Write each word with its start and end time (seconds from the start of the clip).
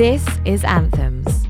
This 0.00 0.26
is 0.46 0.64
Anthems. 0.64 1.46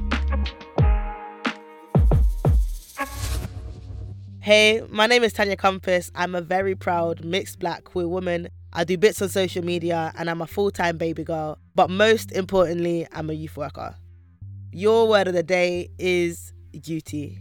Hey, 4.40 4.82
my 4.88 5.06
name 5.06 5.22
is 5.22 5.32
Tanya 5.32 5.54
Compas. 5.54 6.10
I'm 6.16 6.34
a 6.34 6.40
very 6.40 6.74
proud 6.74 7.24
mixed 7.24 7.60
black 7.60 7.84
queer 7.84 8.08
woman. 8.08 8.48
I 8.72 8.82
do 8.82 8.98
bits 8.98 9.22
on 9.22 9.28
social 9.28 9.64
media 9.64 10.12
and 10.18 10.28
I'm 10.28 10.42
a 10.42 10.48
full 10.48 10.72
time 10.72 10.98
baby 10.98 11.22
girl. 11.22 11.58
But 11.76 11.90
most 11.90 12.32
importantly, 12.32 13.06
I'm 13.12 13.30
a 13.30 13.34
youth 13.34 13.56
worker. 13.56 13.94
Your 14.72 15.06
word 15.06 15.28
of 15.28 15.34
the 15.34 15.44
day 15.44 15.88
is 16.00 16.52
duty. 16.72 17.38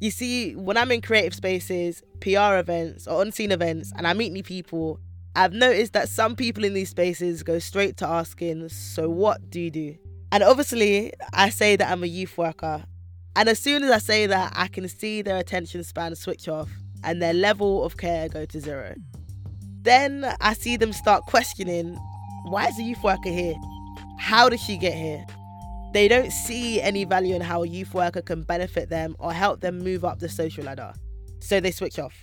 You 0.00 0.12
see, 0.12 0.54
when 0.54 0.76
I'm 0.76 0.92
in 0.92 1.00
creative 1.00 1.34
spaces, 1.34 2.04
PR 2.20 2.54
events, 2.54 3.08
or 3.08 3.20
unseen 3.20 3.50
events, 3.50 3.92
and 3.96 4.06
I 4.06 4.12
meet 4.12 4.30
new 4.30 4.44
people, 4.44 5.00
I've 5.36 5.52
noticed 5.52 5.92
that 5.92 6.08
some 6.08 6.34
people 6.34 6.64
in 6.64 6.72
these 6.72 6.88
spaces 6.88 7.42
go 7.42 7.58
straight 7.58 7.98
to 7.98 8.08
asking, 8.08 8.70
So 8.70 9.10
what 9.10 9.50
do 9.50 9.60
you 9.60 9.70
do? 9.70 9.94
And 10.32 10.42
obviously, 10.42 11.12
I 11.34 11.50
say 11.50 11.76
that 11.76 11.90
I'm 11.90 12.02
a 12.02 12.06
youth 12.06 12.38
worker. 12.38 12.84
And 13.36 13.46
as 13.50 13.58
soon 13.58 13.84
as 13.84 13.90
I 13.90 13.98
say 13.98 14.26
that, 14.26 14.54
I 14.56 14.68
can 14.68 14.88
see 14.88 15.20
their 15.20 15.36
attention 15.36 15.84
span 15.84 16.14
switch 16.14 16.48
off 16.48 16.70
and 17.04 17.20
their 17.20 17.34
level 17.34 17.84
of 17.84 17.98
care 17.98 18.30
go 18.30 18.46
to 18.46 18.60
zero. 18.60 18.94
Then 19.82 20.24
I 20.40 20.54
see 20.54 20.78
them 20.78 20.94
start 20.94 21.26
questioning 21.26 21.96
why 22.44 22.68
is 22.68 22.78
a 22.78 22.82
youth 22.82 23.02
worker 23.04 23.28
here? 23.28 23.56
How 24.18 24.48
did 24.48 24.60
she 24.60 24.78
get 24.78 24.94
here? 24.94 25.22
They 25.92 26.08
don't 26.08 26.30
see 26.30 26.80
any 26.80 27.04
value 27.04 27.34
in 27.34 27.42
how 27.42 27.62
a 27.62 27.68
youth 27.68 27.92
worker 27.92 28.22
can 28.22 28.42
benefit 28.42 28.88
them 28.88 29.14
or 29.18 29.34
help 29.34 29.60
them 29.60 29.80
move 29.80 30.02
up 30.02 30.18
the 30.18 30.30
social 30.30 30.64
ladder. 30.64 30.94
So 31.40 31.60
they 31.60 31.72
switch 31.72 31.98
off. 31.98 32.14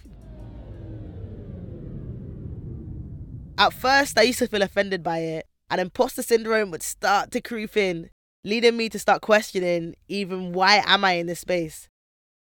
At 3.63 3.71
first, 3.71 4.19
I 4.19 4.23
used 4.23 4.39
to 4.39 4.47
feel 4.49 4.61
offended 4.61 5.03
by 5.03 5.19
it, 5.19 5.47
and 5.69 5.79
imposter 5.79 6.21
syndrome 6.21 6.69
would 6.71 6.83
start 6.83 7.31
to 7.31 7.39
creep 7.39 7.77
in, 7.77 8.09
leading 8.43 8.75
me 8.75 8.89
to 8.89 8.99
start 8.99 9.21
questioning 9.21 9.95
even 10.09 10.51
why 10.51 10.83
am 10.85 11.05
I 11.05 11.13
in 11.13 11.27
this 11.27 11.39
space. 11.39 11.87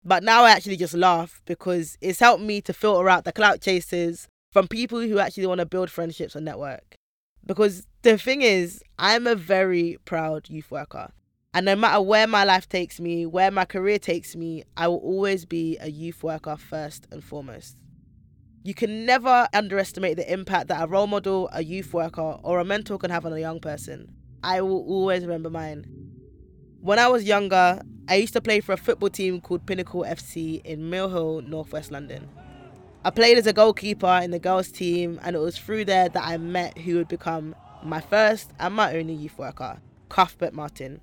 But 0.04 0.24
now 0.24 0.42
I 0.42 0.50
actually 0.50 0.78
just 0.78 0.94
laugh 0.94 1.40
because 1.44 1.96
it's 2.00 2.18
helped 2.18 2.42
me 2.42 2.60
to 2.62 2.72
filter 2.72 3.08
out 3.08 3.22
the 3.22 3.30
clout 3.30 3.60
chasers 3.60 4.26
from 4.50 4.66
people 4.66 4.98
who 4.98 5.20
actually 5.20 5.46
want 5.46 5.60
to 5.60 5.64
build 5.64 5.92
friendships 5.92 6.34
and 6.34 6.44
network. 6.44 6.96
Because 7.46 7.86
the 8.02 8.18
thing 8.18 8.42
is, 8.42 8.82
I'm 8.98 9.28
a 9.28 9.36
very 9.36 9.98
proud 10.04 10.50
youth 10.50 10.72
worker. 10.72 11.12
And 11.54 11.66
no 11.66 11.76
matter 11.76 12.02
where 12.02 12.26
my 12.26 12.42
life 12.42 12.68
takes 12.68 12.98
me, 12.98 13.26
where 13.26 13.52
my 13.52 13.64
career 13.64 14.00
takes 14.00 14.34
me, 14.34 14.64
I 14.76 14.88
will 14.88 14.96
always 14.96 15.44
be 15.44 15.78
a 15.78 15.88
youth 15.88 16.24
worker 16.24 16.56
first 16.56 17.06
and 17.12 17.22
foremost. 17.22 17.76
You 18.64 18.74
can 18.74 19.04
never 19.04 19.48
underestimate 19.52 20.16
the 20.16 20.32
impact 20.32 20.68
that 20.68 20.80
a 20.80 20.86
role 20.86 21.08
model, 21.08 21.48
a 21.52 21.64
youth 21.64 21.92
worker, 21.92 22.38
or 22.44 22.60
a 22.60 22.64
mentor 22.64 22.96
can 22.96 23.10
have 23.10 23.26
on 23.26 23.32
a 23.32 23.40
young 23.40 23.58
person. 23.58 24.14
I 24.44 24.60
will 24.60 24.84
always 24.86 25.22
remember 25.22 25.50
mine. 25.50 25.84
When 26.80 27.00
I 27.00 27.08
was 27.08 27.24
younger, 27.24 27.82
I 28.08 28.16
used 28.16 28.32
to 28.34 28.40
play 28.40 28.60
for 28.60 28.72
a 28.72 28.76
football 28.76 29.08
team 29.08 29.40
called 29.40 29.66
Pinnacle 29.66 30.04
FC 30.06 30.64
in 30.64 30.90
Mill 30.90 31.08
Hill, 31.08 31.42
Northwest 31.42 31.90
London. 31.90 32.28
I 33.04 33.10
played 33.10 33.36
as 33.36 33.48
a 33.48 33.52
goalkeeper 33.52 34.20
in 34.22 34.30
the 34.30 34.38
girls' 34.38 34.70
team, 34.70 35.18
and 35.24 35.34
it 35.34 35.40
was 35.40 35.58
through 35.58 35.86
there 35.86 36.08
that 36.08 36.24
I 36.24 36.36
met 36.36 36.78
who 36.78 36.96
would 36.96 37.08
become 37.08 37.56
my 37.82 38.00
first 38.00 38.52
and 38.60 38.74
my 38.74 38.96
only 38.96 39.14
youth 39.14 39.38
worker, 39.38 39.80
Cuthbert 40.08 40.54
Martin. 40.54 41.00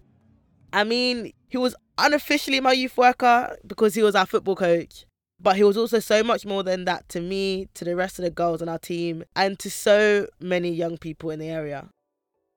I 0.71 0.85
mean, 0.85 1.33
he 1.49 1.57
was 1.57 1.75
unofficially 1.97 2.61
my 2.61 2.71
youth 2.71 2.95
worker 2.95 3.57
because 3.67 3.95
he 3.95 4.03
was 4.03 4.15
our 4.15 4.25
football 4.25 4.55
coach, 4.55 5.05
but 5.41 5.55
he 5.55 5.63
was 5.63 5.77
also 5.77 5.99
so 5.99 6.23
much 6.23 6.45
more 6.45 6.63
than 6.63 6.85
that 6.85 7.07
to 7.09 7.21
me, 7.21 7.67
to 7.73 7.85
the 7.85 7.95
rest 7.95 8.19
of 8.19 8.23
the 8.23 8.31
girls 8.31 8.61
on 8.61 8.69
our 8.69 8.79
team, 8.79 9.23
and 9.35 9.57
to 9.59 9.69
so 9.69 10.27
many 10.39 10.69
young 10.69 10.97
people 10.97 11.29
in 11.29 11.39
the 11.39 11.49
area. 11.49 11.89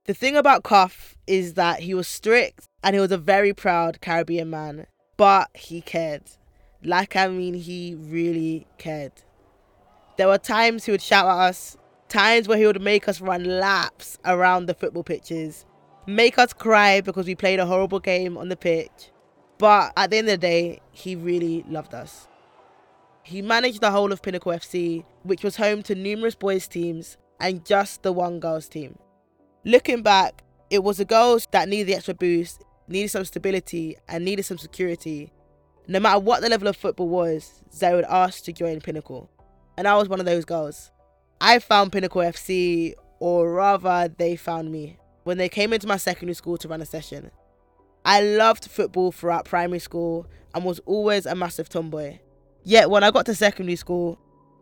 The 0.05 0.15
thing 0.15 0.37
about 0.37 0.65
Cuff 0.65 1.17
is 1.29 1.55
that 1.55 1.81
he 1.81 1.95
was 1.95 2.09
strict 2.09 2.65
and 2.83 2.95
he 2.95 3.01
was 3.01 3.13
a 3.13 3.19
very 3.19 3.53
proud 3.53 4.01
Caribbean 4.01 4.51
man, 4.51 4.87
but 5.17 5.49
he 5.55 5.81
cared. 5.81 6.23
Like, 6.83 7.15
I 7.15 7.29
mean, 7.29 7.55
he 7.55 7.95
really 7.95 8.67
cared. 8.79 9.13
There 10.17 10.27
were 10.27 10.39
times 10.39 10.85
he 10.85 10.91
would 10.91 11.01
shout 11.01 11.27
at 11.27 11.49
us, 11.49 11.77
times 12.09 12.49
where 12.49 12.59
he 12.59 12.67
would 12.67 12.83
make 12.83 13.09
us 13.09 13.21
run 13.21 13.45
laps 13.45 14.19
around 14.25 14.67
the 14.67 14.75
football 14.75 15.05
pitches, 15.05 15.65
make 16.07 16.37
us 16.37 16.53
cry 16.53 17.01
because 17.01 17.27
we 17.27 17.37
played 17.37 17.61
a 17.61 17.67
horrible 17.67 18.01
game 18.01 18.37
on 18.37 18.49
the 18.49 18.57
pitch. 18.57 19.13
But 19.59 19.93
at 19.97 20.11
the 20.11 20.19
end 20.19 20.29
of 20.29 20.33
the 20.33 20.39
day, 20.39 20.81
he 20.91 21.15
really 21.15 21.65
loved 21.69 21.95
us. 21.95 22.27
He 23.25 23.41
managed 23.41 23.81
the 23.81 23.91
whole 23.91 24.13
of 24.13 24.23
Pinnacle 24.23 24.53
FC, 24.53 25.05
which 25.23 25.45
was 25.45 25.57
home 25.57 25.83
to 25.85 25.95
numerous 25.95 26.35
boys' 26.35 26.67
teams 26.67 27.17
and 27.41 27.65
just 27.65 28.03
the 28.03 28.13
one 28.13 28.41
girls' 28.41 28.69
team. 28.69 28.99
Looking 29.65 30.03
back, 30.03 30.43
it 30.71 30.83
was 30.83 30.97
the 30.97 31.05
girls 31.05 31.47
that 31.53 31.69
needed 31.69 31.87
the 31.87 31.95
extra 31.95 32.15
boost, 32.15 32.65
needed 32.89 33.11
some 33.11 33.25
stability, 33.25 33.97
and 34.09 34.25
needed 34.25 34.45
some 34.45 34.59
security. 34.59 35.33
No 35.87 36.01
matter 36.01 36.19
what 36.19 36.41
the 36.41 36.49
level 36.49 36.67
of 36.67 36.77
football 36.77 37.09
was, 37.09 37.63
they 37.79 37.95
would 37.95 38.05
ask 38.07 38.43
to 38.45 38.53
join 38.53 38.81
Pinnacle. 38.81 39.31
And 39.77 39.87
I 39.87 39.97
was 39.97 40.09
one 40.09 40.21
of 40.21 40.27
those 40.27 40.45
girls. 40.45 40.91
I 41.41 41.61
found 41.61 41.93
Pinnacle 41.93 42.23
FC, 42.23 42.95
or 43.21 43.53
rather, 43.53 44.13
they 44.19 44.35
found 44.35 44.73
me 44.73 44.99
when 45.23 45.39
they 45.39 45.49
came 45.49 45.73
into 45.73 45.87
my 45.87 45.97
secondary 45.97 46.35
school 46.35 46.57
to 46.59 46.69
run 46.69 46.83
a 46.83 46.87
session. 46.87 47.31
I 48.05 48.21
loved 48.21 48.65
football 48.65 49.13
throughout 49.13 49.45
primary 49.45 49.79
school 49.79 50.27
and 50.55 50.65
was 50.65 50.81
always 50.81 51.25
a 51.25 51.37
massive 51.37 51.69
tomboy. 51.69 52.19
Yet 52.65 52.91
when 52.91 53.05
I 53.05 53.11
got 53.11 53.27
to 53.27 53.35
secondary 53.35 53.77
school, 53.77 54.19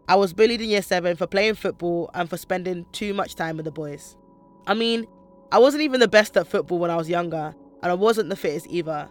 I 0.09 0.17
was 0.17 0.33
bullied 0.33 0.61
in 0.61 0.69
year 0.69 0.83
7 0.83 1.17
for 1.17 1.27
playing 1.27 1.55
football 1.55 2.11
and 2.15 2.29
for 2.29 2.37
spending 2.37 2.87
too 2.93 3.15
much 3.15 3.35
time 3.35 3.57
with 3.57 3.65
the 3.65 3.71
boys. 3.71 4.17
I 4.67 4.75
mean, 4.75 5.07
I 5.53 5.59
wasn't 5.59 5.83
even 5.83 6.01
the 6.01 6.09
best 6.09 6.37
at 6.37 6.47
football 6.47 6.79
when 6.79 6.91
I 6.91 6.97
was 6.97 7.09
younger, 7.09 7.55
and 7.83 7.91
I 7.91 7.95
wasn't 7.95 8.31
the 8.31 8.37
fittest 8.37 8.67
either. 8.69 9.09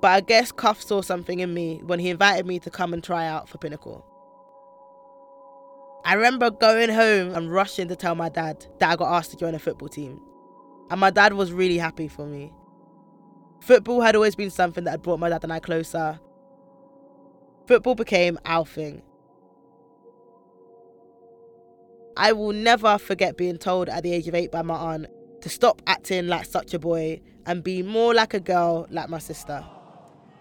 But 0.00 0.08
I 0.08 0.20
guess 0.20 0.52
Cuff 0.52 0.82
saw 0.82 1.00
something 1.00 1.40
in 1.40 1.54
me 1.54 1.80
when 1.84 1.98
he 1.98 2.10
invited 2.10 2.46
me 2.46 2.58
to 2.60 2.70
come 2.70 2.92
and 2.92 3.02
try 3.02 3.26
out 3.26 3.48
for 3.48 3.58
Pinnacle. 3.58 4.04
I 6.04 6.14
remember 6.14 6.50
going 6.50 6.90
home 6.90 7.34
and 7.34 7.52
rushing 7.52 7.88
to 7.88 7.96
tell 7.96 8.14
my 8.14 8.28
dad 8.28 8.66
that 8.78 8.90
I 8.90 8.96
got 8.96 9.12
asked 9.12 9.30
to 9.30 9.36
join 9.36 9.54
a 9.54 9.58
football 9.60 9.88
team 9.88 10.20
and 10.92 11.00
my 11.00 11.08
dad 11.08 11.32
was 11.32 11.52
really 11.52 11.78
happy 11.78 12.06
for 12.06 12.26
me. 12.26 12.52
Football 13.60 14.02
had 14.02 14.14
always 14.14 14.34
been 14.34 14.50
something 14.50 14.84
that 14.84 14.90
had 14.90 15.02
brought 15.02 15.18
my 15.18 15.30
dad 15.30 15.42
and 15.42 15.50
I 15.50 15.58
closer. 15.58 16.20
Football 17.66 17.94
became 17.94 18.38
our 18.44 18.66
thing. 18.66 19.02
I 22.16 22.32
will 22.32 22.52
never 22.52 22.98
forget 22.98 23.36
being 23.36 23.56
told 23.56 23.88
at 23.88 24.02
the 24.02 24.12
age 24.12 24.28
of 24.28 24.34
eight 24.34 24.50
by 24.50 24.62
my 24.62 24.74
aunt 24.74 25.06
to 25.40 25.48
stop 25.48 25.80
acting 25.86 26.26
like 26.26 26.44
such 26.44 26.74
a 26.74 26.78
boy 26.78 27.20
and 27.46 27.62
be 27.64 27.82
more 27.82 28.14
like 28.14 28.34
a 28.34 28.40
girl 28.40 28.86
like 28.90 29.08
my 29.08 29.18
sister. 29.18 29.64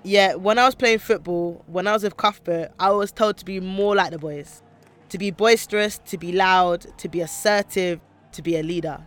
Yeah, 0.04 0.34
when 0.34 0.58
I 0.58 0.66
was 0.66 0.76
playing 0.76 1.00
football, 1.00 1.64
when 1.68 1.86
I 1.88 1.94
was 1.94 2.04
with 2.04 2.18
Cuthbert, 2.18 2.72
I 2.80 2.90
was 2.90 3.12
told 3.12 3.38
to 3.38 3.46
be 3.46 3.60
more 3.60 3.96
like 3.96 4.12
the 4.12 4.18
boys. 4.18 4.64
To 5.10 5.18
be 5.18 5.30
boisterous, 5.30 6.00
to 6.06 6.18
be 6.18 6.32
loud, 6.32 6.98
to 6.98 7.08
be 7.08 7.22
assertive, 7.22 8.00
to 8.32 8.42
be 8.42 8.58
a 8.58 8.64
leader. 8.64 9.06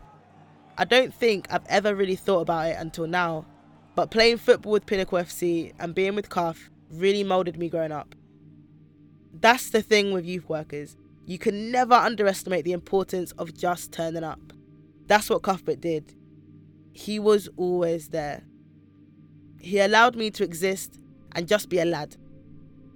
I 0.79 0.85
don't 0.85 1.13
think 1.13 1.47
I've 1.51 1.67
ever 1.69 1.95
really 1.95 2.17
thought 2.17 2.41
about 2.41 2.69
it 2.69 2.77
until 2.79 3.07
now, 3.07 3.47
but 3.95 4.11
playing 4.11 4.39
football 4.39 4.73
with 4.73 4.87
Pinnacle 4.87 5.19
FC 5.19 5.73
and 5.79 5.95
being 5.95 6.15
with 6.15 6.29
Cuff 6.29 6.71
really 6.94 7.25
molded 7.25 7.59
me 7.59 7.69
growing 7.69 7.93
up. 7.93 8.15
That's 9.32 9.71
the 9.71 9.82
thing 9.82 10.12
with 10.12 10.25
youth 10.25 10.49
workers. 10.49 10.97
You 11.27 11.38
can 11.38 11.71
never 11.71 11.94
underestimate 11.94 12.65
the 12.65 12.72
importance 12.72 13.32
of 13.32 13.55
just 13.55 13.93
turning 13.93 14.25
up. 14.25 14.41
That's 15.06 15.28
what 15.28 15.43
Cuthbert 15.43 15.81
did. 15.81 16.15
He 16.93 17.19
was 17.19 17.49
always 17.56 18.09
there. 18.09 18.44
He 19.59 19.78
allowed 19.78 20.16
me 20.16 20.31
to 20.32 20.44
exist 20.44 21.00
and 21.32 21.49
just 21.49 21.69
be 21.69 21.78
a 21.78 21.84
lad. 21.84 22.16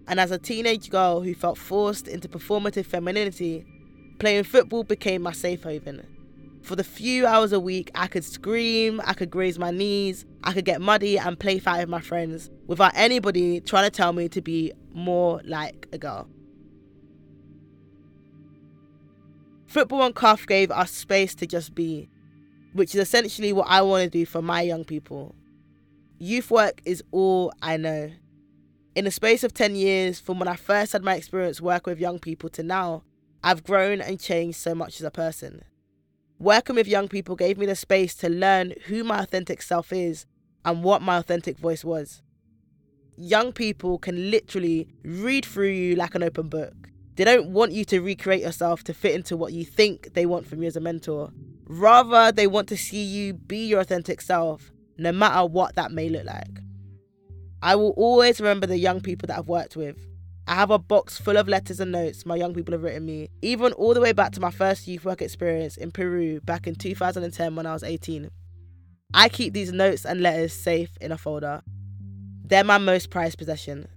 And 0.07 0.21
as 0.21 0.31
a 0.31 0.39
teenage 0.39 0.91
girl 0.91 1.21
who 1.21 1.35
felt 1.35 1.59
forced 1.59 2.09
into 2.09 2.29
performative 2.29 2.87
femininity, 2.87 3.67
playing 4.19 4.45
football 4.45 4.85
became 4.85 5.23
my 5.23 5.33
safe 5.33 5.65
haven. 5.65 6.07
For 6.69 6.77
the 6.77 6.85
few 6.85 7.27
hours 7.27 7.55
a 7.55 7.61
week, 7.61 7.91
I 7.95 8.09
could 8.09 8.27
scream, 8.27 9.01
I 9.07 9.15
could 9.15 9.31
graze 9.31 9.59
my 9.59 9.71
knees, 9.71 10.27
I 10.45 10.53
could 10.53 10.67
get 10.67 10.83
muddy 10.83 11.19
and 11.19 11.41
play 11.41 11.59
fight 11.59 11.81
with 11.81 11.89
my 11.89 12.03
friends 12.03 12.51
without 12.67 12.93
anybody 12.95 13.63
trying 13.63 13.85
to 13.85 13.91
tell 13.91 14.13
me 14.13 14.29
to 14.29 14.43
be 14.43 14.75
more 14.93 15.41
like 15.47 15.89
a 15.95 15.99
girl. 15.99 16.29
Football 19.67 20.03
and 20.03 20.15
Cuff 20.15 20.47
gave 20.47 20.71
us 20.71 20.91
space 20.91 21.35
to 21.37 21.47
just 21.47 21.75
be, 21.75 22.11
which 22.75 22.95
is 22.95 23.01
essentially 23.01 23.55
what 23.55 23.67
I 23.67 23.81
want 23.81 24.05
to 24.05 24.11
do 24.11 24.27
for 24.27 24.43
my 24.43 24.61
young 24.61 24.85
people. 24.85 25.35
Youth 26.19 26.51
work 26.51 26.83
is 26.85 27.03
all 27.13 27.51
I 27.63 27.79
know. 27.79 28.11
In 28.95 29.07
the 29.07 29.11
space 29.11 29.43
of 29.43 29.55
10 29.55 29.75
years, 29.75 30.21
from 30.21 30.39
when 30.39 30.49
I 30.49 30.57
first 30.57 30.93
had 30.93 31.03
my 31.03 31.15
experience 31.15 31.63
working 31.63 31.93
with 31.93 31.99
young 31.99 32.19
people 32.19 32.51
to 32.51 32.63
now, 32.63 33.05
I've 33.43 33.65
grown 33.65 34.03
and 34.03 34.21
changed 34.21 34.59
so 34.59 34.75
much 34.75 35.01
as 35.01 35.07
a 35.07 35.11
person. 35.11 35.65
Working 36.39 36.77
with 36.77 36.87
young 36.87 37.09
people 37.09 37.35
gave 37.35 37.59
me 37.59 37.67
the 37.67 37.75
space 37.75 38.15
to 38.17 38.29
learn 38.29 38.75
who 38.87 39.03
my 39.03 39.21
authentic 39.21 39.61
self 39.61 39.93
is 39.93 40.25
and 40.65 40.85
what 40.85 41.03
my 41.03 41.17
authentic 41.17 41.59
voice 41.59 41.85
was. 41.85 42.23
Young 43.17 43.53
people 43.53 43.99
can 43.99 44.31
literally 44.31 44.87
read 45.03 45.45
through 45.45 45.71
you 45.71 45.97
like 45.97 46.15
an 46.15 46.23
open 46.23 46.49
book. 46.49 46.91
They 47.17 47.25
don't 47.25 47.49
want 47.49 47.73
you 47.73 47.85
to 47.87 48.01
recreate 48.01 48.43
yourself 48.43 48.85
to 48.85 48.95
fit 48.95 49.17
into 49.17 49.37
what 49.37 49.53
you 49.53 49.65
think 49.65 50.15
they 50.15 50.27
want 50.27 50.47
from 50.47 50.63
you 50.63 50.69
as 50.69 50.77
a 50.77 50.81
mentor. 50.81 51.33
Rather, 51.67 52.31
they 52.31 52.47
want 52.47 52.69
to 52.69 52.77
see 52.77 53.03
you 53.03 53.35
be 53.35 53.67
your 53.67 53.81
authentic 53.81 54.21
self, 54.21 54.71
no 54.97 55.11
matter 55.11 55.45
what 55.45 55.75
that 55.75 55.91
may 55.91 56.09
look 56.09 56.25
like. 56.25 56.61
I 57.61 57.75
will 57.75 57.91
always 57.97 58.41
remember 58.41 58.69
the 58.69 58.79
young 58.79 59.01
people 59.01 59.27
that 59.27 59.39
I've 59.39 59.49
worked 59.49 59.75
with. 59.75 59.99
I 60.49 60.55
have 60.55 60.71
a 60.71 60.79
box 60.79 61.19
full 61.19 61.37
of 61.37 61.47
letters 61.47 61.79
and 61.79 61.93
notes 61.93 62.25
my 62.25 62.35
young 62.35 62.55
people 62.55 62.73
have 62.73 62.83
written 62.83 63.05
me, 63.05 63.29
even 63.43 63.75
all 63.75 63.93
the 63.93 64.01
way 64.01 64.13
back 64.13 64.33
to 64.33 64.41
my 64.41 64.51
first 64.51 64.89
youth 64.89 65.05
work 65.05 65.21
experience 65.21 65.77
in 65.77 65.91
Peru 65.91 66.41
back 66.41 66.67
in 66.67 66.75
2010 66.75 67.55
when 67.55 67.67
I 67.67 67.75
was 67.75 67.83
18. 67.83 68.31
I 69.13 69.29
keep 69.29 69.53
these 69.53 69.73
notes 69.73 70.07
and 70.07 70.23
letters 70.23 70.55
safe 70.55 70.89
in 71.03 71.13
a 71.13 71.19
folder. 71.19 71.61
They're 72.47 72.65
my 72.65 72.79
most 72.79 73.11
prized 73.11 73.37
possession. 73.37 73.89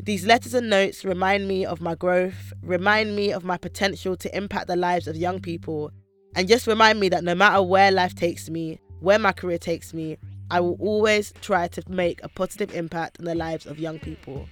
These 0.00 0.26
letters 0.26 0.54
and 0.54 0.70
notes 0.70 1.04
remind 1.04 1.48
me 1.48 1.66
of 1.66 1.80
my 1.80 1.96
growth, 1.96 2.52
remind 2.62 3.16
me 3.16 3.32
of 3.32 3.42
my 3.42 3.56
potential 3.56 4.16
to 4.18 4.36
impact 4.36 4.68
the 4.68 4.76
lives 4.76 5.08
of 5.08 5.16
young 5.16 5.40
people, 5.40 5.90
and 6.36 6.46
just 6.46 6.68
remind 6.68 7.00
me 7.00 7.08
that 7.08 7.24
no 7.24 7.34
matter 7.34 7.60
where 7.62 7.90
life 7.90 8.14
takes 8.14 8.48
me, 8.48 8.78
where 9.00 9.18
my 9.18 9.32
career 9.32 9.58
takes 9.58 9.92
me, 9.92 10.18
I 10.52 10.60
will 10.60 10.76
always 10.78 11.32
try 11.40 11.66
to 11.66 11.82
make 11.88 12.22
a 12.22 12.28
positive 12.28 12.72
impact 12.76 13.18
in 13.18 13.24
the 13.24 13.34
lives 13.34 13.66
of 13.66 13.80
young 13.80 13.98
people 13.98 14.46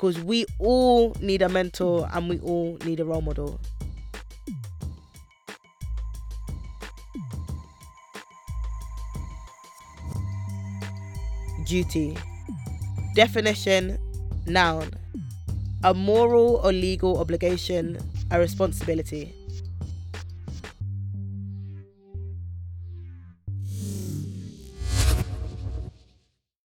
because 0.00 0.18
we 0.24 0.46
all 0.58 1.14
need 1.20 1.42
a 1.42 1.48
mentor 1.50 2.08
and 2.14 2.26
we 2.30 2.38
all 2.40 2.78
need 2.86 3.00
a 3.00 3.04
role 3.04 3.20
model. 3.20 3.60
Duty. 11.66 12.16
Definition 13.14 13.98
Noun. 14.46 14.90
A 15.84 15.92
moral 15.92 16.62
or 16.64 16.72
legal 16.72 17.18
obligation, 17.18 17.98
a 18.30 18.40
responsibility. 18.40 19.34